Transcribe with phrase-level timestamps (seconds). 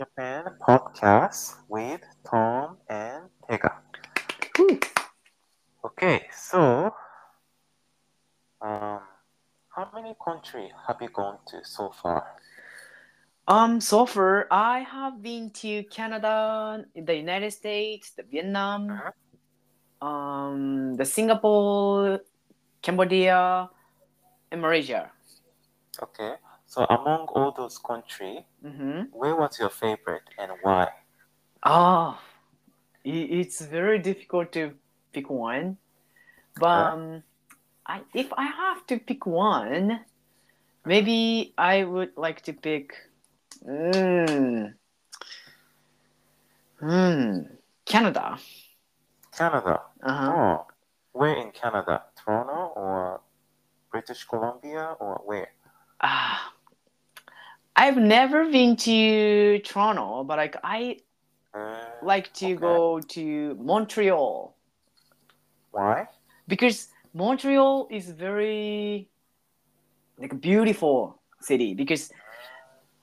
[0.00, 3.84] Japan podcast with Tom and Tega.
[5.84, 6.88] Okay, so
[8.64, 9.04] um,
[9.68, 12.24] how many countries have you gone to so far?
[13.46, 19.12] Um, so far, I have been to Canada, the United States, the Vietnam, Uh-huh.
[20.00, 22.20] um, the Singapore,
[22.80, 23.68] Cambodia,
[24.50, 25.12] and Malaysia.
[26.00, 29.10] Okay, so among all those countries, Mm-hmm.
[29.10, 30.88] where was your favorite and why?
[31.66, 32.22] Ah,
[33.04, 34.78] i- it's very difficult to
[35.12, 35.76] pick one,
[36.54, 37.22] but um,
[37.86, 40.04] I, if I have to pick one,
[40.86, 42.94] maybe I would like to pick.
[43.66, 44.74] Mm,
[46.78, 47.38] hmm,
[47.84, 48.38] Canada.
[49.36, 49.80] Canada.
[50.02, 50.32] Uh huh.
[50.32, 50.66] Oh,
[51.12, 52.04] where in Canada?
[52.16, 53.20] Toronto or
[53.90, 55.50] British Columbia or where?
[56.00, 56.39] Ah,
[57.76, 60.98] I've never been to Toronto, but like I
[61.54, 62.60] Uh, like to Okay.
[62.60, 64.56] go to Montreal
[65.72, 66.06] why?
[66.48, 69.08] because Montreal is very
[70.18, 72.10] like a beautiful city because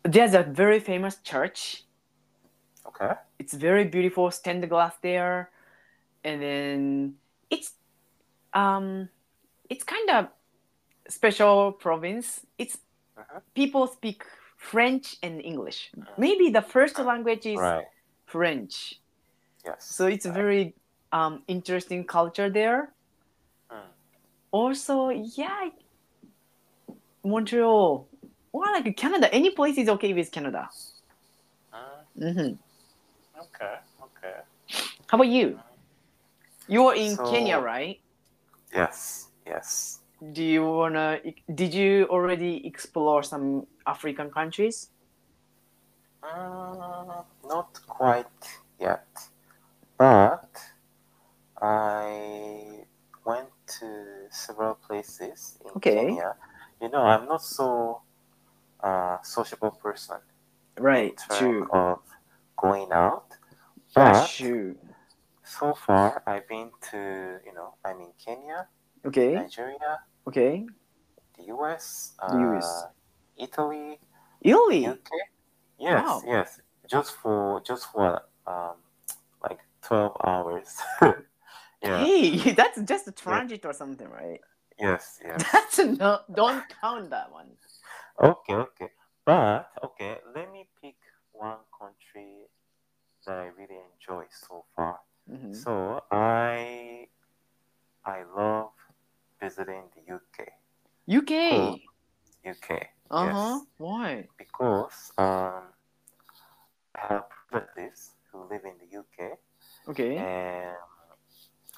[0.04, 1.84] there's a very famous church.
[2.86, 3.14] Okay.
[3.40, 5.52] It's very beautiful stained glass there,
[6.24, 7.16] and then
[7.50, 7.74] it's
[8.54, 9.10] um
[9.70, 10.28] it's kind of
[11.10, 12.46] special province.
[12.58, 12.78] It's
[13.18, 13.42] Mhm.
[13.56, 14.24] people speak
[14.58, 15.92] French and English.
[16.18, 17.86] Maybe the first language is Right.
[18.26, 19.00] French.
[19.64, 19.86] Yes.
[19.86, 20.74] So it's a very
[21.12, 22.92] um, interesting culture there.
[23.72, 23.80] Mm.
[24.52, 25.70] Also, yeah,
[27.24, 28.08] Montreal
[28.52, 29.34] or like Canada.
[29.34, 30.70] Any place is okay with Canada.
[32.18, 32.54] Mm, hmm
[33.40, 33.76] okay.
[34.02, 34.36] Okay.
[35.08, 35.60] How about you?
[36.68, 38.00] You're in So- Kenya, right?
[38.74, 39.28] Yes.
[39.46, 40.00] Yes.
[40.34, 41.20] Do you wanna?
[41.54, 44.92] Did you already explore some African countries?
[46.24, 48.26] Uh, not quite
[48.80, 49.08] yet,
[49.98, 50.50] but
[51.62, 52.86] I
[53.26, 55.96] went to several places in Okay.
[56.08, 56.36] Kenya.
[56.82, 58.02] You know, I'm not so
[58.82, 60.18] uh, sociable person
[60.78, 61.18] in Right.
[61.18, 61.68] terms True.
[61.72, 62.00] of
[62.58, 63.38] going out,
[63.96, 64.78] but true.
[65.44, 68.68] so far I've been to you know I'm in Kenya,
[69.06, 69.34] Okay.
[69.34, 70.66] Nigeria, Okay.
[71.38, 72.86] the US, The US.
[73.38, 74.00] Italy,
[74.42, 74.86] Italy.
[74.88, 75.12] UK.
[75.80, 76.24] Yes, Wow.
[76.26, 76.62] yes.
[76.90, 78.76] Just for just for um
[79.44, 80.78] like twelve hours.
[81.02, 82.06] yeah.
[82.06, 84.42] Hey, that's just a transit or something, right?
[84.80, 85.44] Yes, yes.
[85.52, 86.20] That's no.
[86.34, 87.50] Don't count that one.
[88.22, 88.90] Okay, okay.
[89.26, 90.96] But okay, let me pick
[91.34, 92.46] one country
[93.26, 95.00] that I really enjoy so far.
[95.30, 95.54] Mhm.
[95.56, 97.08] So I
[98.06, 98.72] I love
[99.42, 100.48] visiting the UK.
[101.08, 101.50] UK.
[101.50, 101.80] Cool.
[102.46, 102.88] UK.
[103.10, 103.60] Uh huh.
[103.60, 103.68] Yes.
[103.78, 104.30] Why?
[104.38, 105.74] Because um
[106.96, 109.40] I have relatives who live in the UK.
[109.88, 110.18] Okay.
[110.18, 110.76] And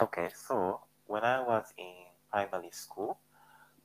[0.01, 1.95] okay, so when I was in
[2.31, 3.19] primary school,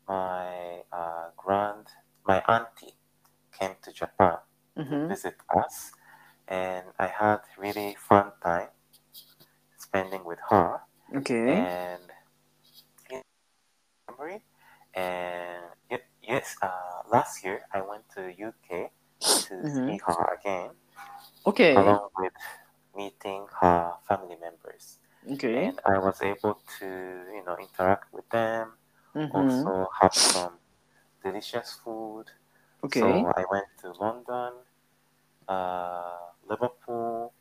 [0.09, 1.89] my uh, grand,
[2.27, 2.95] my auntie
[3.59, 4.39] came to Japan
[4.91, 5.07] to Mm-hmm.
[5.09, 5.93] visit us,
[6.49, 8.71] and I had really fun time
[9.77, 10.81] spending with her.
[11.17, 11.69] Okay.
[11.73, 12.11] And
[14.09, 14.43] memory,
[14.95, 15.74] and
[16.27, 18.91] yes, uh, last year I went to UK
[19.21, 20.01] to see Mhm.
[20.07, 20.71] her again,
[21.47, 21.77] Okay.
[21.77, 22.33] along with
[22.97, 24.99] meeting her family members.
[25.33, 25.67] Okay.
[25.69, 26.87] and I was able to
[27.33, 28.77] you know interact with them.
[29.15, 29.37] Mm-hmm.
[29.37, 30.59] Also have some
[31.23, 32.27] delicious food.
[32.85, 33.01] Okay.
[33.01, 34.53] So I went to London,
[35.49, 36.19] uh,
[36.49, 37.33] Liverpool.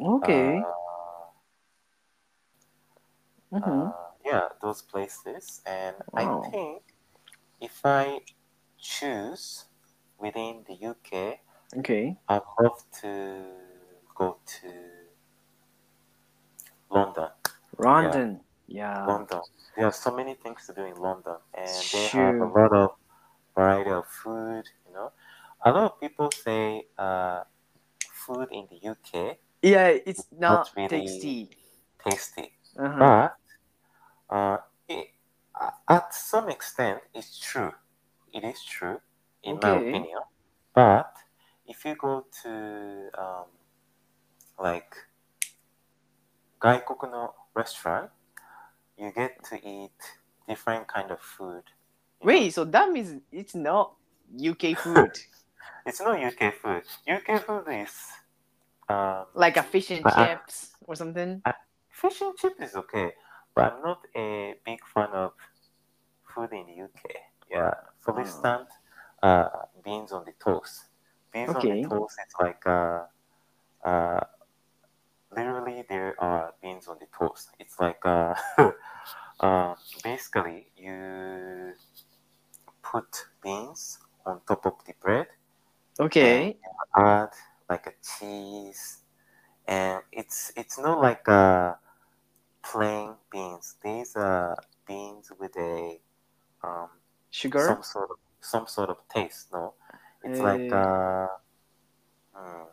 [0.00, 0.58] Okay.
[0.58, 1.26] Uh,
[3.52, 3.86] mm-hmm.
[3.88, 3.92] uh,
[4.24, 6.42] yeah, those places, and Wow.
[6.42, 6.82] I think
[7.60, 8.20] if I
[8.78, 9.64] choose
[10.18, 11.40] within the UK,
[11.78, 12.16] Okay.
[12.28, 13.44] I'd love to
[14.14, 14.68] go to
[16.90, 17.28] London.
[17.78, 18.40] London.
[18.66, 19.04] Yeah.
[19.06, 19.40] London.
[19.76, 22.90] There are so many things to do in London, and they have a lot of
[23.54, 24.64] variety of food.
[24.88, 25.12] You know,
[25.64, 27.44] a lot of people say uh,
[28.12, 31.50] food in the UK Yeah, it's Not not really- tasty.
[32.04, 33.28] tasty, Uh-huh.
[34.30, 34.56] but uh,
[35.88, 37.72] at some extent, it's true.
[38.32, 39.00] It is true,
[39.42, 39.88] in my Okay.
[39.88, 40.20] opinion.
[40.74, 41.12] But
[41.66, 43.46] if you go to um,
[44.58, 44.94] like
[46.60, 48.10] gaikoku no restaurant,
[48.96, 49.98] you get to eat
[50.48, 51.64] different kind of food.
[52.20, 52.32] you know.
[52.32, 53.94] Wait, so that means it's not
[54.36, 55.18] UK food,
[55.86, 56.82] It's not UK food.
[57.08, 57.94] UK food is
[58.88, 61.42] um, like a fish and chips or something.
[61.90, 63.12] fish and chips is okay,
[63.58, 65.32] I'm not a big fan of
[66.34, 67.10] food in the UK.
[67.50, 68.20] Yeah, for Oh.
[68.20, 68.70] instance,
[69.22, 69.48] uh,
[69.84, 70.84] beans on the toast.
[71.32, 73.06] Beans on the toast is like uh,
[73.84, 74.20] uh,
[75.34, 77.50] literally there are beans on the toast.
[77.58, 78.34] It's like uh,
[79.40, 81.74] uh, basically you
[82.82, 85.28] put beans on top of the bread
[86.00, 86.58] Okay.
[86.96, 87.30] add
[87.68, 89.02] like a cheese
[89.68, 91.74] and it's it's not like uh
[92.70, 93.76] plain beans.
[93.82, 94.56] These are
[94.86, 96.00] beans with a
[96.62, 96.88] um,
[97.30, 99.48] sugar, some sort of some sort of taste.
[99.52, 99.74] No,
[100.22, 100.74] it's like eh.
[100.74, 101.28] uh,
[102.36, 102.66] mm,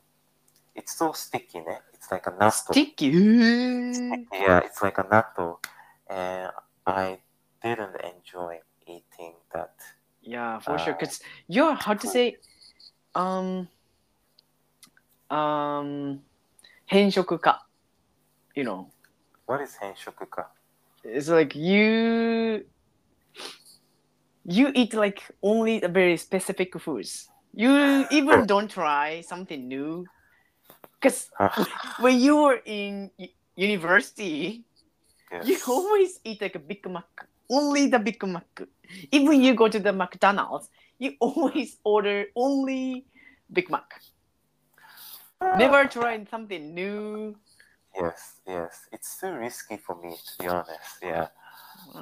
[0.76, 1.60] it's so sticky.
[1.60, 1.78] Ne?
[1.94, 2.72] It's like a natto.
[2.72, 3.94] Sticky.
[3.94, 4.28] sticky.
[4.34, 5.64] Yeah, it's like a natto,
[6.10, 6.52] and
[6.86, 7.20] I
[7.64, 9.76] didn't enjoy eating that.
[10.22, 10.94] Yeah, for uh, sure.
[10.96, 12.38] Cause you're how to say,
[13.14, 13.68] um,
[15.30, 16.20] um,
[16.88, 17.66] 偏食家
[18.54, 18.90] you know
[19.46, 20.46] what is henshokuka
[21.04, 22.66] it's like you
[24.46, 27.28] you eat like only the very specific foods.
[27.54, 30.06] You even don't try something new.
[31.02, 31.52] Cause ah.
[32.00, 33.12] when you were in
[33.56, 34.64] university,
[35.32, 35.48] yes.
[35.48, 37.10] you always eat like a Big Mac,
[37.50, 38.46] only the Big Mac.
[39.12, 40.70] Even you go to the McDonald's,
[41.00, 43.06] you always order only
[43.52, 44.02] Big Mac.
[45.42, 45.58] Ah.
[45.58, 47.36] Never tried something new.
[47.98, 48.88] Yes, yes.
[48.92, 51.00] It's too risky for me, to be honest.
[51.02, 51.28] Yeah.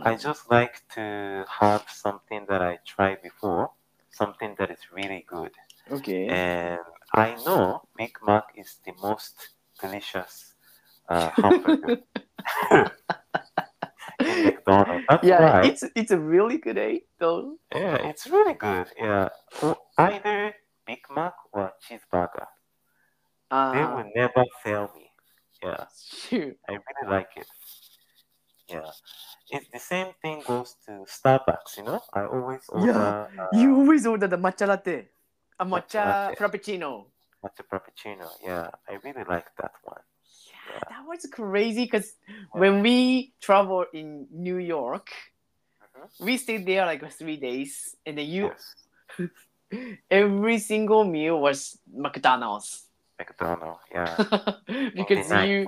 [0.04, 3.72] I just like to have something that I tried before,
[4.12, 5.52] something that is really good.
[5.92, 6.28] okay.
[6.28, 6.80] And
[7.14, 9.50] I know Big Mac is the most
[9.80, 10.54] delicious
[11.10, 12.00] uh, hamburger
[14.20, 15.06] in McDonald's.
[15.10, 15.68] That's yeah, why.
[15.68, 17.58] it's it's a really good eight though.
[17.74, 18.88] Yeah, it's really good.
[18.98, 19.30] Yeah.
[19.98, 20.54] Either
[20.86, 22.48] Big Mac or cheeseburger.
[23.50, 25.13] They Uh, will never fail me.
[25.64, 25.86] Yeah.
[26.12, 26.58] shoot.
[26.68, 27.48] I really like it.
[28.70, 28.92] Yeah.
[29.50, 32.02] It's the same thing goes to Starbucks, you know?
[32.14, 32.92] I always order
[33.40, 35.10] uh, You always order the matcha latte,
[35.60, 37.06] a matcha Matcha frappuccino.
[37.44, 38.28] matcha frappuccino.
[38.44, 40.02] Yeah, I really like that one.
[40.72, 42.16] Yeah, that was crazy because
[42.54, 45.12] when we travel in New York,
[45.84, 46.08] Mhm.
[46.20, 48.76] we stayed there like three days, and then you Yes.
[50.10, 52.88] every single meal was McDonald's
[53.28, 54.16] McDonald's, yeah.
[54.96, 55.68] because you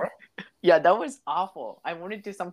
[0.62, 1.80] yeah that was awful.
[1.84, 2.52] I wanted to some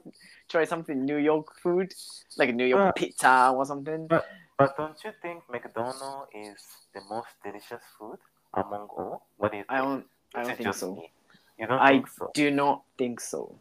[0.49, 1.93] try something New York food
[2.37, 2.91] like New York Yeah.
[2.95, 4.07] pizza or something.
[4.07, 6.59] But don't you think McDonald's is
[6.93, 8.19] the most delicious food
[8.53, 9.27] among all?
[9.37, 9.65] What think?
[9.69, 10.05] I don't
[10.35, 10.95] I don't think so.
[10.95, 11.11] me?
[11.59, 12.31] You don't I so?
[12.33, 13.59] do not think so.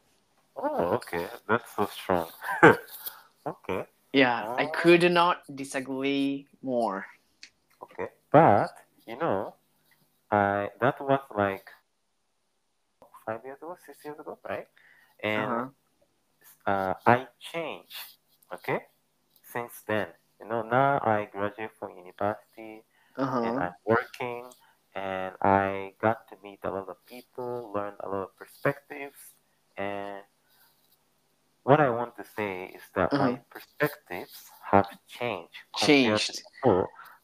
[0.57, 1.27] Oh, okay.
[1.49, 2.29] That's so strong.
[3.47, 4.73] okay, Yeah, I Oh.
[4.77, 7.07] could not disagree more.
[7.83, 8.09] okay.
[8.31, 8.69] But
[9.09, 9.55] you know,
[10.33, 11.69] I that was like
[13.27, 14.67] five years ago, six years ago, right?
[15.23, 15.71] And Uh-huh.
[16.67, 18.19] uh, I changed,
[18.55, 18.81] okay,
[19.43, 20.09] since then.
[20.41, 22.85] You know, now I graduate from university
[23.43, 23.59] and Uh-huh.
[23.59, 24.51] I'm working
[24.95, 29.35] and I got to meet a lot of people, learn a lot of perspectives.
[29.77, 30.25] And
[31.65, 33.39] what I want to say is that my Uh-huh.
[33.51, 35.57] perspectives have changed.
[35.75, 36.43] Changed.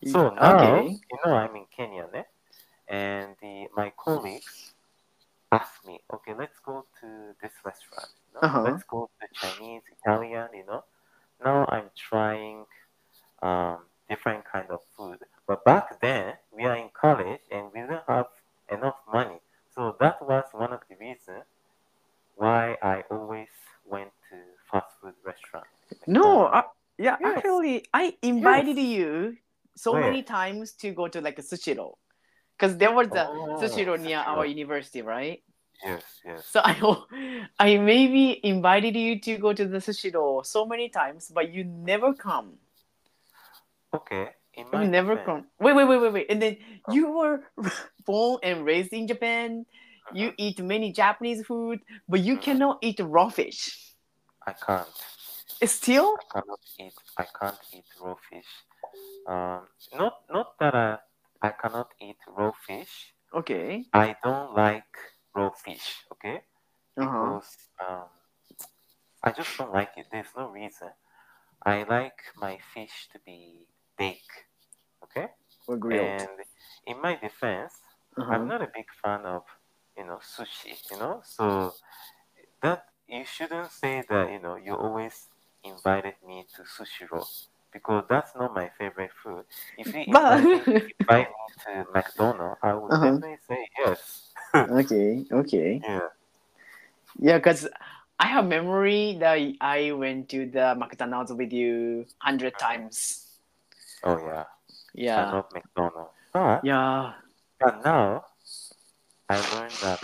[0.04, 0.98] So now, okay.
[1.10, 2.24] you know, I'm in Kenya, ne?
[2.88, 4.72] And the, my colleagues
[5.52, 7.06] asked me, okay, let's go to
[7.42, 8.08] this restaurant.
[8.28, 8.46] You know?
[8.46, 8.62] Uh-huh.
[8.62, 10.84] Let's go to Chinese, Italian, you know.
[11.44, 12.64] Now I'm trying
[13.42, 13.78] um,
[14.08, 15.18] different kind of food.
[15.46, 18.26] But back then, we are in college and we didn't have
[18.70, 19.40] enough money.
[19.74, 21.44] So that was one of the reasons
[22.36, 23.48] why I always
[23.84, 24.36] went to
[24.70, 25.66] fast food restaurant.
[26.06, 26.62] No, uh,
[26.98, 27.38] yeah, Yes.
[27.38, 29.36] actually, I invited you
[29.76, 30.02] so Where?
[30.02, 31.94] many times to go to like a sushiro,
[32.58, 35.42] because there was a Oh, sushiro near our university, right?
[35.84, 36.44] Yes, yes.
[36.44, 41.52] So I, I maybe invited you to go to the sushiro so many times, but
[41.52, 42.58] you never come.
[43.94, 44.28] Okay.
[44.54, 45.46] In You never defense, come.
[45.60, 46.26] Wait, wait, wait, wait, wait.
[46.30, 47.42] And then you were
[48.06, 49.66] born and raised in Japan.
[50.10, 52.40] You uh-huh, eat many Japanese food, but you Mhm.
[52.40, 53.94] cannot eat raw fish.
[54.46, 54.88] I can't.
[55.64, 56.16] Still?
[56.16, 56.94] I cannot eat.
[57.16, 58.50] I can't eat raw fish.
[59.26, 60.98] Um, not not that I
[61.42, 63.14] I cannot eat raw fish.
[63.34, 63.84] Okay.
[63.92, 64.96] I don't like
[65.34, 66.04] raw fish.
[66.12, 66.42] Okay,
[66.98, 67.38] Uh-huh.
[67.38, 68.08] because um,
[69.22, 70.06] I just don't like it.
[70.10, 70.90] There's no reason.
[71.64, 73.66] I like my fish to be
[73.96, 74.44] baked.
[75.04, 75.28] Okay,
[75.68, 76.20] Or grilled.
[76.20, 76.40] and
[76.86, 77.74] in my defense,
[78.16, 78.32] Uh-huh.
[78.34, 79.44] I'm not a big fan of,
[79.96, 81.22] you know, sushi, you know.
[81.24, 81.72] So
[82.62, 85.28] that you shouldn't say that, you know, you always
[85.64, 87.26] invited me to sushiro
[87.72, 89.44] because that's not my favorite food.
[89.76, 90.92] If you But- invite me,
[91.66, 93.04] to McDonald's, I would Uh-huh.
[93.18, 94.32] definitely say yes.
[94.54, 95.80] okay, okay.
[95.84, 96.08] Yeah.
[97.18, 97.66] Yeah, because
[98.18, 103.26] I have memory that I went to the McDonald's with you hundred times.
[104.04, 104.44] Oh yeah.
[104.44, 105.32] I Yeah.
[105.32, 106.14] love McDonald's.
[106.32, 107.14] But Yeah.
[107.58, 108.24] but now
[109.28, 110.00] I learned that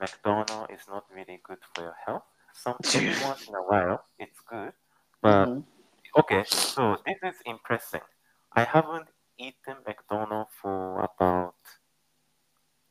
[0.00, 2.24] McDonald's is not really good for your health.
[2.52, 4.72] Sometimes once in a while it's good,
[5.22, 5.64] but Mhm.
[6.16, 6.44] Okay.
[6.74, 8.02] So this is impressive.
[8.52, 11.54] I haven't eaten McDonald's for about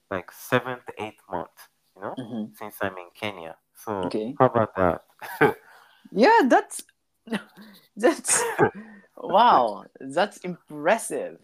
[0.10, 1.70] like seven to eight months.
[1.96, 2.56] You know, Mhm.
[2.56, 3.56] since I'm in Kenya.
[3.76, 4.36] So Okay.
[4.40, 5.02] how about that?
[6.12, 6.84] Yeah, that's
[7.96, 8.44] that's
[9.18, 9.86] wow.
[10.00, 11.40] That's impressive.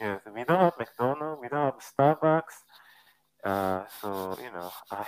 [0.00, 1.40] yes, we don't have McDonald's.
[1.40, 2.56] We don't have Starbucks.
[3.44, 5.06] Uh, so you know, I,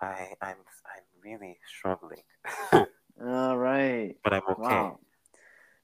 [0.00, 2.22] I, I'm, I'm really struggling,
[3.20, 4.16] All right.
[4.22, 4.90] but I'm okay.
[4.90, 5.00] Wow.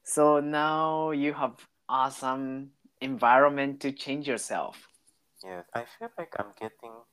[0.05, 4.89] So now you have awesome environment to change yourself.
[5.45, 7.05] Yes, I feel like I'm getting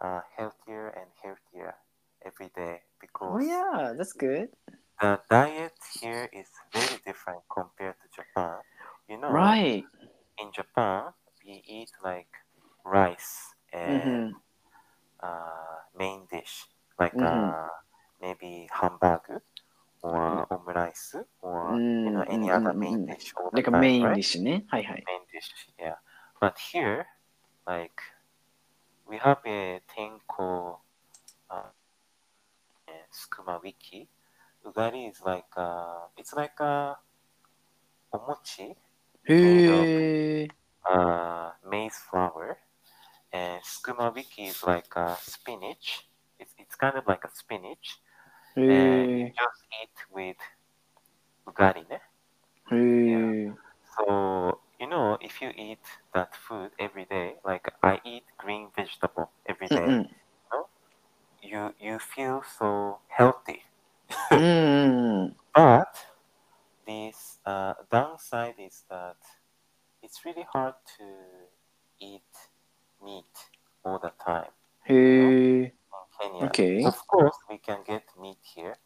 [0.00, 1.76] uh, healthier and healthier
[2.24, 4.50] every day because Oh yeah, that's good.
[5.00, 8.58] the diet here is very different compared to Japan.
[9.08, 9.84] You know, Right.
[10.38, 11.12] in Japan,
[11.44, 12.28] we eat like
[12.84, 14.38] rice and Mm-hmm.
[15.22, 16.66] uh, main dish,
[16.98, 17.22] like Mhm.
[17.22, 17.68] uh,
[18.20, 19.42] maybe hamburger
[20.02, 23.16] or omurice or you know any Mm, other mm, main mm, mm.
[23.16, 24.16] dish all the Like a time, main right?
[24.16, 24.64] dish ね。
[24.68, 25.04] はいはい。
[25.06, 25.96] Main dish, yeah.
[26.40, 27.06] But here,
[27.66, 28.00] like
[29.08, 30.78] we have a thing called
[31.50, 31.70] uh,
[33.12, 34.08] skuma wiki.
[34.64, 36.98] Ugari is like uh, it's like a
[38.12, 38.76] omochi,
[39.28, 40.48] へえ。
[40.88, 42.58] uh, maize flour,
[43.32, 46.08] and skuma wiki is like uh, spinach.
[46.38, 48.07] It's, it's kind of like a spinach, へ
[48.58, 48.70] Eh.
[48.70, 50.36] and just eat with
[51.54, 51.86] gari.
[51.88, 51.98] Ne?
[52.72, 53.10] Eh.
[53.14, 53.54] Yeah.
[53.94, 55.84] So, you know, if you eat
[56.14, 60.08] that food every day, like I eat green vegetable every day, mm.
[61.42, 63.62] You, know, you, you feel so healthy.
[64.30, 65.34] mm.
[65.54, 65.94] But
[66.86, 69.16] this uh, downside is that
[70.02, 71.04] it's really hard to
[72.00, 72.34] eat
[73.04, 73.34] meat
[73.84, 74.50] all the time.
[74.84, 74.94] Hey.
[74.94, 75.64] You know?
[75.66, 75.77] Eh.
[76.20, 76.46] Kenya.
[76.46, 76.84] Okay.
[76.84, 78.76] Of course, we can get meat here,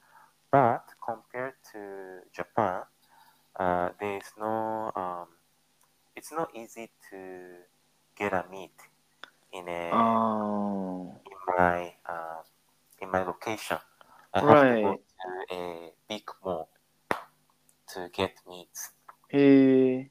[0.50, 2.82] but compared to Japan,
[3.56, 4.92] uh, there is no.
[4.94, 5.28] Um,
[6.14, 7.18] it's not easy to
[8.16, 8.72] get a meat
[9.52, 11.22] in a ああ。
[11.24, 12.42] in my uh,
[13.00, 13.78] in my location.
[14.34, 15.00] I have to go Right.
[15.50, 16.68] to a big mall
[17.94, 18.92] to get meats.
[19.28, 19.98] Hey.
[19.98, 20.08] Eh,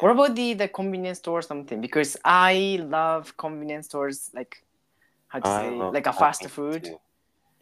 [0.00, 1.80] What about the the convenience store or something?
[1.80, 4.64] Because I love convenience stores like
[5.34, 7.00] how to I say love like a fast food, too.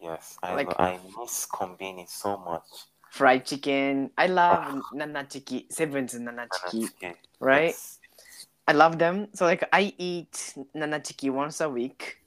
[0.01, 2.69] Yes, I Like- lo- I miss convenience so much.
[3.11, 4.11] fried chicken.
[4.17, 7.15] I love nanachiki, Seven's nanachiki, Nanachiki.
[7.41, 7.73] right?
[7.77, 7.99] Yes.
[8.67, 9.29] I love them.
[9.35, 12.19] So like I eat nanachiki once a week.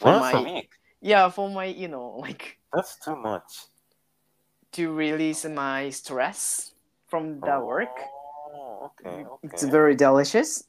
[0.00, 0.70] Once my a week.
[1.00, 3.68] yeah, for my you know like That's too much.
[4.72, 6.72] to release my stress
[7.08, 7.96] from the work.
[8.52, 9.48] Oh, okay, okay.
[9.52, 10.64] It's very delicious.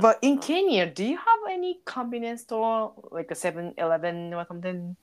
[0.00, 0.42] But in mm.
[0.42, 4.96] Kenya, do you have any convenience store like a 7-Eleven or something?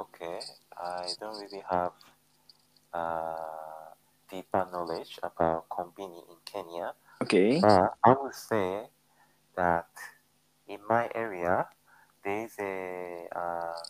[0.00, 0.40] Okay,
[0.76, 1.92] I don't really have
[2.92, 3.92] uh,
[4.30, 7.60] deeper knowledge about convenience in Kenya, Okay.
[7.60, 8.88] but I would say
[9.56, 9.88] that
[10.68, 11.68] in my area
[12.24, 13.80] there is a uh,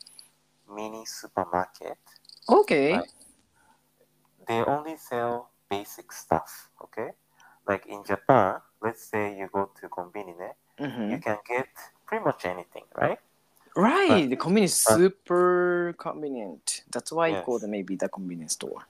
[0.74, 1.98] mini supermarket.
[2.48, 2.92] Okay.
[2.92, 3.10] Right.
[4.46, 6.70] They only sell basic stuff.
[6.82, 7.12] Okay,
[7.66, 11.10] like in Japan, let's say you go to convenience, Mhm.
[11.10, 11.68] you can get
[12.06, 13.18] pretty much anything, right?
[13.74, 14.28] Right.
[14.28, 16.82] The convenience is super convenient.
[16.92, 17.64] That's why I call Yes.
[17.64, 18.86] it maybe the convenience store.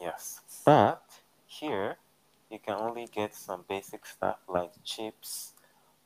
[0.00, 1.02] Yes, but
[1.46, 1.96] here
[2.50, 5.54] you can only get some basic stuff like chips,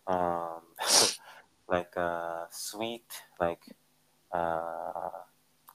[0.06, 0.62] um,
[1.68, 3.10] like uh, sweet,
[3.40, 3.64] like
[4.32, 5.10] uh,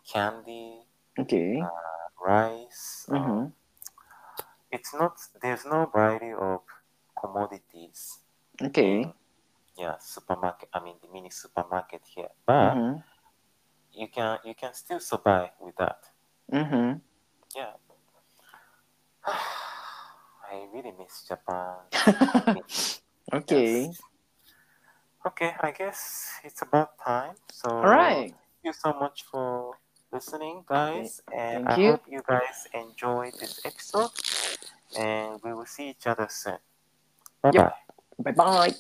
[0.08, 0.86] candy,
[1.20, 1.60] Okay.
[1.60, 1.70] Uh,
[2.24, 3.06] rice.
[3.10, 3.54] um, Mhm.
[4.72, 6.62] it's not there's no variety of
[7.20, 8.20] commodities.
[8.62, 9.12] Okay.
[9.78, 10.70] Yeah, supermarket.
[10.74, 13.04] I mean the mini supermarket here, but Mhm.
[13.94, 16.10] you can you can still survive with that.
[16.52, 17.02] Mhm.
[17.56, 17.74] Yeah.
[20.52, 21.78] I really miss Japan.
[23.34, 23.86] Okay.
[23.88, 24.02] Yes.
[25.26, 27.36] Okay, I guess it's about time.
[27.54, 28.34] So All right.
[28.34, 29.78] thank you so much for
[30.12, 31.22] listening, guys.
[31.32, 31.88] And Thank I you.
[31.92, 34.12] hope you guys enjoyed this episode.
[34.98, 36.58] And we will see each other soon.
[37.42, 37.74] Bye bye.
[38.20, 38.74] Bye bye.